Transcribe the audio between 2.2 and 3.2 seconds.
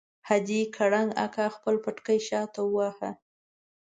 شاته وواهه.